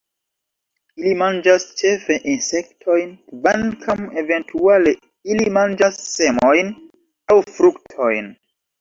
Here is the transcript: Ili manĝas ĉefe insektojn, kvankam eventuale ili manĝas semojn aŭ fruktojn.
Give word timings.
Ili 1.01 1.11
manĝas 1.19 1.67
ĉefe 1.81 2.17
insektojn, 2.33 3.13
kvankam 3.33 4.03
eventuale 4.25 4.97
ili 5.37 5.49
manĝas 5.61 6.03
semojn 6.11 6.77
aŭ 7.37 7.43
fruktojn. 7.57 8.39